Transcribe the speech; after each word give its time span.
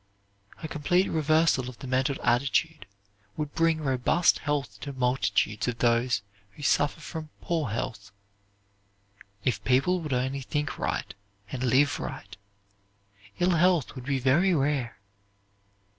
A 0.63 0.67
complete 0.67 1.07
reversal 1.11 1.69
of 1.69 1.77
the 1.77 1.85
mental 1.85 2.19
attitude 2.23 2.87
would 3.37 3.53
bring 3.53 3.81
robust 3.81 4.39
health 4.39 4.79
to 4.79 4.93
multitudes 4.93 5.67
of 5.67 5.77
those 5.77 6.23
who 6.53 6.63
suffer 6.63 6.99
from 6.99 7.29
"poor 7.39 7.69
health." 7.69 8.11
If 9.43 9.63
people 9.63 10.01
would 10.01 10.11
only 10.11 10.41
think 10.41 10.79
right, 10.79 11.13
and 11.51 11.61
live 11.63 11.99
right, 11.99 12.35
ill 13.37 13.51
health 13.57 13.93
would 13.93 14.05
be 14.05 14.17
very 14.17 14.55
rare. 14.55 14.97